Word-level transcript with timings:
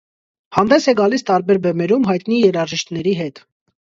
Հանդես 0.57 0.87
է 0.93 0.95
գալիս 1.01 1.25
տարբեր 1.29 1.59
բեմերում, 1.67 2.07
հայտնի 2.13 2.41
երաժիշտների 2.41 3.15
հետ։ 3.21 3.45